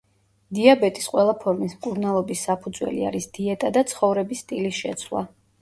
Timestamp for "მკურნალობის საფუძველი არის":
1.75-3.29